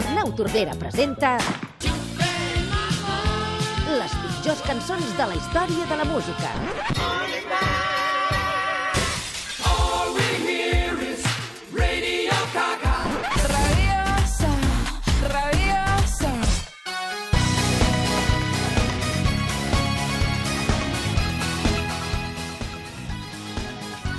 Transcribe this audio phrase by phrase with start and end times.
[0.00, 1.36] Arnau Tordera presenta...
[3.90, 6.54] Les pitjors cançons de la història de la música.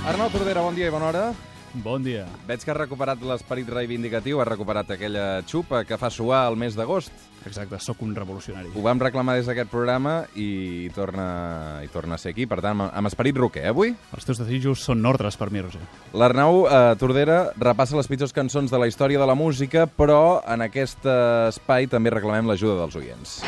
[0.06, 1.30] Arnau Tordera, bon dia i bona hora.
[1.74, 2.26] Bon dia.
[2.44, 6.76] Veig que has recuperat l'esperit reivindicatiu, has recuperat aquella xupa que fa suar el mes
[6.76, 7.12] d'agost.
[7.48, 8.68] Exacte, sóc un revolucionari.
[8.76, 12.44] Ho vam reclamar des d'aquest programa i torna, i torna a ser aquí.
[12.46, 13.94] Per tant, amb, esperit roquer, eh, avui?
[14.12, 15.80] Els teus desitjos són ordres per mi, Roger.
[16.12, 20.68] L'Arnau eh, Tordera repassa les pitjors cançons de la història de la música, però en
[20.68, 23.38] aquest espai també reclamem l'ajuda dels oients.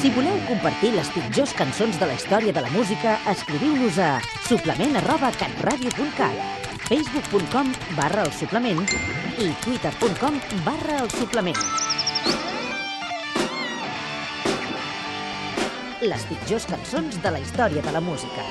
[0.00, 4.12] Si voleu compartir les pitjors cançons de la història de la música, escriviu-nos a
[4.46, 8.82] suplement arroba catradio.cat facebook.com barra el suplement
[9.40, 11.60] i twitter.com barra el suplement.
[16.04, 18.44] Les pitjors cançons de la història de la música.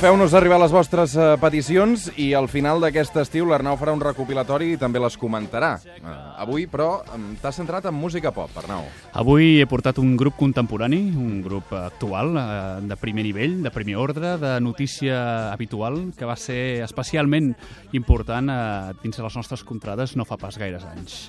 [0.00, 4.70] Feu-nos arribar les vostres eh, peticions i al final d'aquest estiu l'Arnau farà un recopilatori
[4.72, 5.74] i també les comentarà.
[5.84, 7.02] Eh, avui, però,
[7.42, 8.88] t'has centrat en música pop, Arnau.
[9.20, 14.00] Avui he portat un grup contemporani, un grup actual, eh, de primer nivell, de primer
[14.00, 17.52] ordre, de notícia habitual, que va ser especialment
[17.92, 21.26] important eh, dins de les nostres contrades no fa pas gaires anys.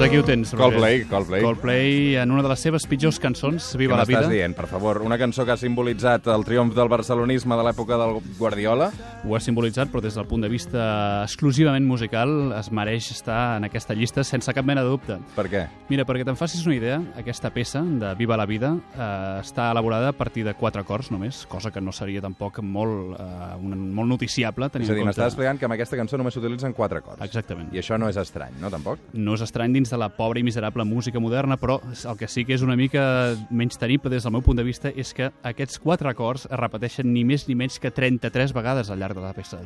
[0.00, 0.64] Doncs aquí ho tens, Roger.
[0.64, 1.42] Coldplay, Coldplay.
[1.42, 4.22] Coldplay, en una de les seves pitjors cançons, Què Viva la vida.
[4.22, 5.02] m'estàs dient, per favor?
[5.04, 8.90] Una cançó que ha simbolitzat el triomf del barcelonisme de l'època del Guardiola?
[9.22, 13.64] ho ha simbolitzat, però des del punt de vista exclusivament musical es mereix estar en
[13.64, 15.18] aquesta llista sense cap mena de dubte.
[15.36, 15.66] Per què?
[15.90, 20.08] Mira, perquè te'n facis una idea, aquesta peça de Viva la vida eh, està elaborada
[20.08, 24.08] a partir de quatre acords només, cosa que no seria tampoc molt, eh, un, molt
[24.08, 24.70] noticiable.
[24.70, 25.28] tenint És a dir, m'estàs compte...
[25.34, 27.20] explicant que amb aquesta cançó només s'utilitzen quatre acords.
[27.20, 27.68] Exactament.
[27.74, 28.98] I això no és estrany, no, tampoc?
[29.12, 32.44] No és estrany dins de la pobra i miserable música moderna, però el que sí
[32.46, 33.04] que és una mica
[33.50, 37.12] menys tenible des del meu punt de vista és que aquests quatre acords es repeteixen
[37.12, 39.64] ni més ni menys que 33 vegades al llarg de la peça.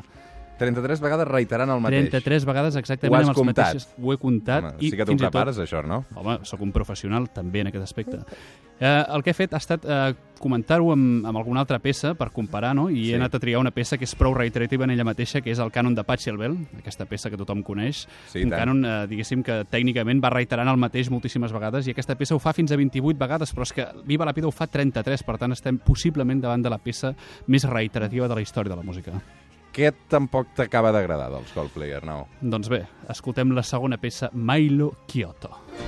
[0.59, 2.09] 33 vegades reiterant el mateix.
[2.11, 3.67] 33 vegades exactament amb els comptat?
[3.75, 3.89] mateixos...
[4.03, 4.65] Ho he comptat.
[4.65, 6.05] Home, i sí que t'ho i tot- prepares, això, no?
[6.15, 8.21] Home, sóc un professional també en aquest aspecte.
[8.81, 12.31] Eh, el que he fet ha estat eh, comentar-ho amb, amb alguna altra peça per
[12.35, 12.89] comparar, no?
[12.91, 13.13] I Sí.
[13.13, 15.59] he anat a triar una peça que és prou reiterativa en ella mateixa, que és
[15.63, 18.07] el cànon de Pachelbel, aquesta peça que tothom coneix.
[18.33, 18.61] Sí, un tant.
[18.65, 22.39] cànon, eh, diguéssim, que tècnicament va reiterant el mateix moltíssimes vegades, i aquesta peça ho
[22.43, 25.39] fa fins a 28 vegades, però és que Viva la Vida ho fa 33, per
[25.39, 27.15] tant estem possiblement davant de la peça
[27.47, 29.13] més reiterativa de la història de la música.
[29.75, 32.29] Què tampoc t'acaba d'agradar dels Coldplay, Arnau?
[32.41, 35.51] Doncs bé, escoltem la segona peça, Milo Kyoto.
[35.75, 35.84] No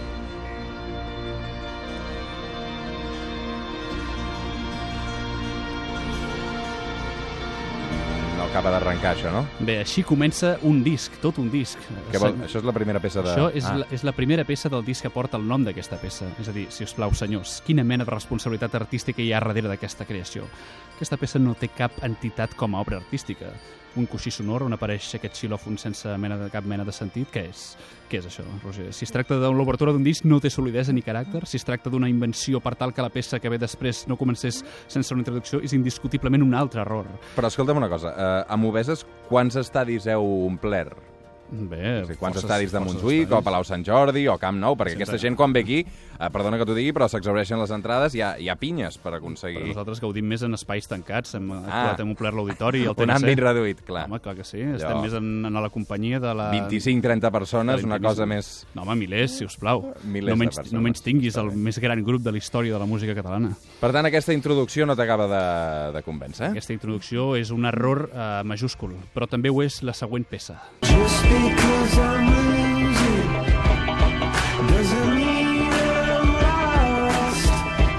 [8.57, 9.43] acaba d'arrencar, això, no?
[9.61, 11.81] Bé, així comença un disc, tot un disc.
[12.09, 12.39] Què vol?
[12.47, 13.35] Això és la primera peça de...
[13.35, 13.75] Això és, ah.
[13.83, 16.31] la, és la primera peça del disc que porta el nom d'aquesta peça.
[16.41, 19.69] És a dir, si us plau, senyors, quina mena de responsabilitat artística hi ha darrere
[19.69, 20.49] d'aquesta creació?
[20.95, 23.53] Aquesta peça no té cap entitat com a obra artística.
[23.97, 27.31] Un coixí sonor on apareix aquest xilòfon sense mena de, cap mena de sentit.
[27.33, 27.63] Què és?
[28.11, 28.91] Què és això, Roger?
[28.93, 31.47] Si es tracta de l'obertura d'un disc, no té solidesa ni caràcter.
[31.49, 34.63] Si es tracta d'una invenció per tal que la peça que ve després no comencés
[34.87, 37.09] sense una introducció, és indiscutiblement un altre error.
[37.35, 41.16] Però escolta'm una cosa, eh, amb Obeses quants estadis heu omplert?
[41.51, 43.45] Bé, O sigui, quants forces- estadis de Montjuïc, o estadis.
[43.45, 45.05] Palau Sant Jordi, o Camp Nou, perquè Sempre.
[45.05, 48.21] aquesta gent quan ve aquí, eh, perdona que t'ho digui, però s'exaureixen les entrades, hi
[48.23, 51.63] ha, hi ha pinyes per Però aconseguir nosaltres gaudim més en espais tancats, hem, Ah.
[51.67, 53.17] actuat, hem omplert l'auditori i el un TNC.
[53.23, 54.07] àmbit reduït, clar.
[54.09, 54.61] Home, clar que sí.
[54.61, 56.51] Estem més en, en la companyia de la...
[56.53, 58.67] 25-30 persones, una cosa més...
[58.75, 59.93] No, home, milers, si us plau.
[60.05, 60.73] Milers no de menys, persones.
[60.73, 63.53] no menys tinguis el més gran grup de la història de la música catalana.
[63.81, 66.51] Per tant, aquesta introducció no t'acaba de, de convèncer, eh?
[66.57, 70.61] Aquesta introducció és un error eh, majúscul, però també ho és la següent peça.
[70.83, 71.25] Just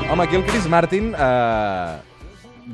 [0.09, 1.97] Home, aquí el Chris Martin eh,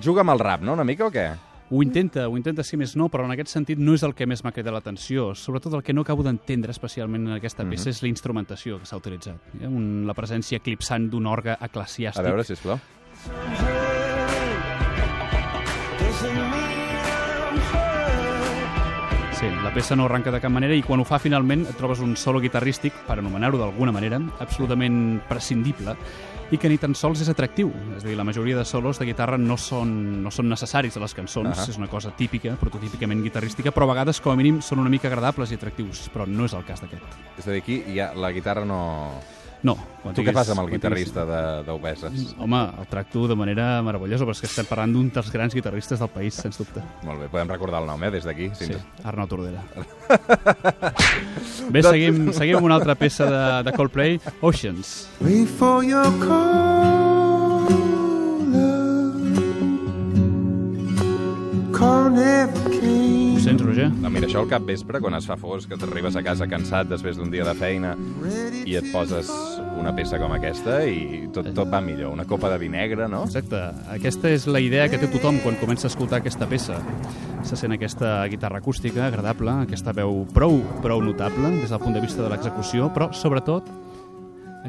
[0.02, 1.26] juga amb el rap, no?, una mica, o què?
[1.74, 4.28] Ho intenta, ho intenta si més no, però en aquest sentit no és el que
[4.30, 5.32] més m'ha cridat l'atenció.
[5.34, 9.00] Sobretot el que no acabo d'entendre especialment en aquesta peça és la instrumentació que s'ha
[9.02, 9.56] utilitzat.
[9.64, 12.22] Ha un, la presència eclipsant d'un orgue eclesiàstic.
[12.22, 13.93] A veure, sisplau.
[19.74, 22.38] Peça no arranca de cap manera i quan ho fa finalment et trobes un solo
[22.44, 25.96] guitarrístic, per anomenar-ho d'alguna manera, absolutament prescindible
[26.54, 27.72] i que ni tan sols és atractiu.
[27.98, 31.02] És a dir, la majoria de solos de guitarra no són, no són necessaris a
[31.02, 31.66] les cançons, Ahà.
[31.66, 35.10] és una cosa típica, prototípicament guitarrística, però a vegades, com a mínim, són una mica
[35.10, 37.18] agradables i atractius, però no és el cas d'aquest.
[37.40, 38.84] És a dir, aquí ja, la guitarra no...
[39.64, 39.78] No.
[40.04, 42.12] Quan Tu què fas amb el guitarrista de- d'Obeses?
[42.12, 45.54] diguis- Home, el tracto de manera meravellosa, però és que estem parlant d'un dels grans
[45.56, 46.82] guitarristes del país, sens dubte.
[47.04, 48.52] Molt bé, podem recordar el nom, eh, des d'aquí.
[48.56, 48.74] Sí, Sí.
[49.04, 49.64] Arnau Tordera.
[51.72, 55.08] Bé, seguim, seguim amb una altra peça de, de Coldplay, Oceans.
[55.22, 57.13] Wait for your call.
[63.74, 63.90] Roger?
[63.90, 66.92] No, mira, això al cap vespre, quan es fa fosc, que t'arribes a casa cansat
[66.92, 67.96] després d'un dia de feina
[68.70, 69.32] i et poses
[69.80, 72.14] una peça com aquesta i tot, tot va millor.
[72.14, 73.24] Una copa de vi negre, no?
[73.26, 73.64] Exacte.
[73.96, 76.78] Aquesta és la idea que té tothom quan comença a escoltar aquesta peça.
[77.44, 82.06] Se sent aquesta guitarra acústica agradable, aquesta veu prou, prou notable des del punt de
[82.06, 83.74] vista de l'execució, però sobretot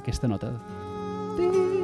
[0.01, 0.55] aquesta nota.
[1.37, 1.75] Beat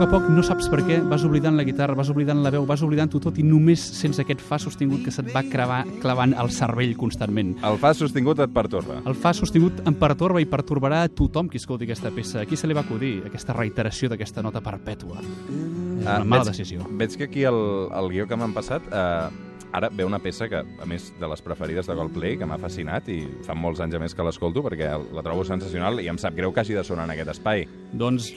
[0.00, 2.62] poc a poc no saps per què vas oblidant la guitarra, vas oblidant la veu,
[2.64, 6.48] vas oblidant-ho tot i només sents aquest fa sostingut que se't va cravar, clavant al
[6.56, 7.50] cervell constantment.
[7.68, 9.02] El fa sostingut et pertorba.
[9.04, 12.40] El fa sostingut em pertorba i pertorbarà a tothom qui escolti aquesta peça.
[12.40, 15.20] A qui se li va acudir aquesta reiteració d'aquesta nota perpètua?
[15.20, 16.88] És una mala veig, decisió.
[17.04, 17.60] Veig que aquí el,
[17.92, 18.88] el guió que m'han passat...
[18.88, 22.58] Eh, ara ve una peça que, a més de les preferides de Coldplay, que m'ha
[22.58, 26.18] fascinat i fa molts anys a més que l'escolto perquè la trobo sensacional i em
[26.18, 27.66] sap greu que hagi de sonar en aquest espai.
[27.92, 28.32] Doncs,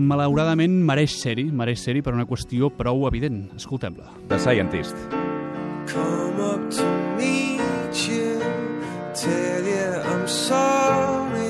[0.00, 3.48] malauradament, mereix ser-hi, mereix ser-hi per una qüestió prou evident.
[3.56, 4.12] Escoltem-la.
[4.28, 4.96] The Scientist.
[5.88, 6.84] Come up to
[7.16, 8.40] meet you.
[9.14, 11.48] Tell you I'm sorry.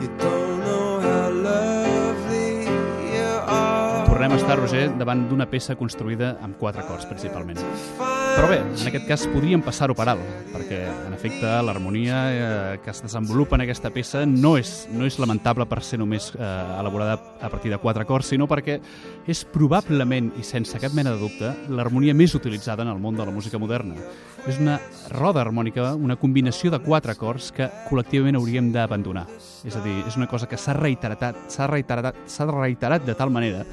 [0.00, 2.64] You don't know how lovely
[3.12, 4.06] you are.
[4.06, 7.58] Tornem a estar, Roger, davant d'una peça construïda amb quatre acords, principalment.
[8.36, 10.22] Però bé, en aquest cas podríem passar-ho per alt,
[10.52, 15.18] perquè, en efecte, l'harmonia eh, que es desenvolupa en aquesta peça no és, no és
[15.20, 16.48] lamentable per ser només eh,
[16.78, 18.78] elaborada a partir de quatre acords, sinó perquè
[19.28, 23.26] és probablement, i sense cap mena de dubte, l'harmonia més utilitzada en el món de
[23.26, 23.96] la música moderna.
[24.48, 24.78] És una
[25.12, 29.26] roda harmònica, una combinació de quatre acords que col·lectivament hauríem d'abandonar.
[29.66, 33.34] És a dir, és una cosa que s'ha reiterat, s'ha reiterat, s'ha reiterat de tal
[33.34, 33.66] manera,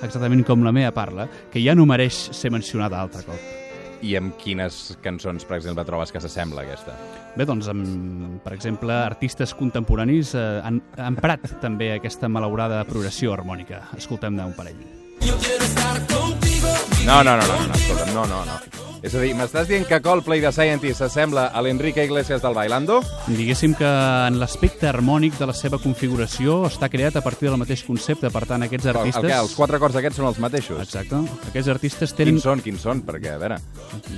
[0.00, 3.59] exactament com la meva parla, que ja no mereix ser mencionada altre cop.
[4.02, 6.94] I amb quines cançons, per exemple, trobes que s'assembla aquesta?
[7.36, 13.34] Bé, doncs, amb, per exemple, artistes contemporanis eh, han, han emprat també aquesta malaurada progressió
[13.36, 13.84] harmònica.
[13.98, 14.80] Escoltem-ne un parell.
[17.06, 18.79] No, no, no, no, no, escolta'm, no, no, no.
[19.02, 22.98] És a dir, m'estàs dient que Coldplay de Scientist s'assembla a l'Enrique Iglesias del Bailando?
[23.32, 23.88] Diguéssim que
[24.28, 28.28] en l'aspecte harmònic de la seva configuració està creat a partir del mateix concepte.
[28.30, 29.24] Per tant, aquests El, el artistes...
[29.24, 30.82] que, els quatre acords aquests són els mateixos?
[30.84, 31.16] Exacte.
[31.48, 32.34] Aquests artistes tenen...
[32.36, 33.00] Quins són, quins són?
[33.08, 33.56] Perquè, a veure...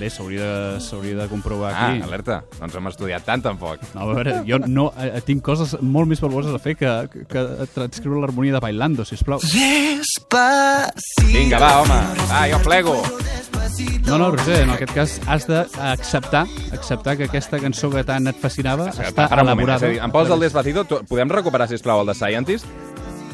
[0.00, 0.50] Bé, s'hauria
[0.82, 2.02] de, de comprovar Ah, aquí.
[2.02, 3.86] alerta, no ens hem estudiat tant, tampoc.
[3.94, 7.22] No, a veure, jo no, eh, tinc coses molt més valuoses a fer que, que,
[7.30, 7.46] que
[7.76, 9.38] transcriure l'harmonia de Bailando, sisplau.
[9.46, 11.30] Despacito.
[11.30, 12.98] Vinga, va, home, va, jo plego.
[14.06, 16.42] No, no, Roger, en aquest cas has d'acceptar
[16.76, 19.86] acceptar que aquesta cançó que tant et fascinava està Para un moment, elaborada...
[19.86, 22.66] és a dir, em poses el Despacito, tu, podem recuperar, sisplau, el de Scientist?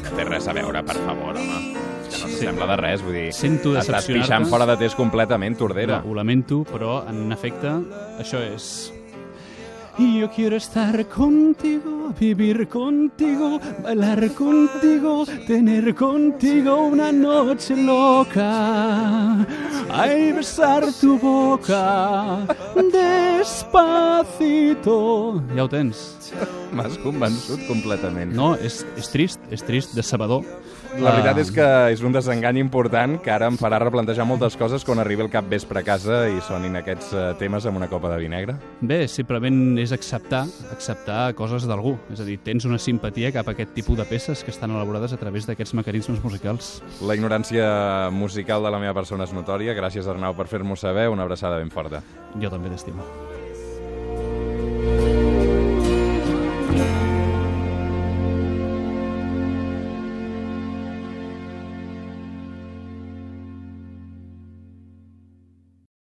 [0.05, 1.73] Que té res a veure, per favor, home.
[2.09, 3.25] Que no s'assembla de res, vull dir...
[3.35, 5.99] Sento Estàs pixant fora de test completament, Tordera.
[6.07, 7.75] Ho lamento, però en efecte
[8.21, 8.69] això és...
[9.99, 19.45] Yo quiero estar contigo, vivir contigo, bailar contigo, tener contigo una noche loca.
[19.89, 22.45] Ay, besar tu boca
[23.49, 24.95] despacito.
[25.55, 26.31] Ja ho tens.
[26.75, 28.33] M'has convençut completament.
[28.35, 30.43] No, és, és trist, és trist, decebedor.
[30.97, 34.57] La veritat Ah, és que és un desengany important que ara em farà replantejar moltes
[34.57, 37.87] coses quan arribi el cap vespre a casa i sonin aquests eh, temes amb una
[37.87, 38.55] copa de vi negre.
[38.81, 41.95] Bé, simplement és acceptar acceptar coses d'algú.
[42.11, 45.13] És a dir, tens una simpatia cap a aquest tipus de peces que estan elaborades
[45.13, 46.81] a través d'aquests mecanismes musicals.
[47.05, 49.77] La ignorància musical de la meva persona és notòria.
[49.77, 51.09] Gràcies, Arnau, per fer-m'ho saber.
[51.09, 52.01] Una abraçada ben forta.
[52.41, 53.05] Jo també t'estimo.